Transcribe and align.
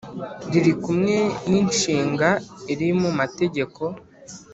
riri 0.51 0.73
kumwe 0.83 1.17
ninshinga 1.49 2.29
iri 2.73 2.87
mu 3.01 3.09
mategeko 3.19 3.81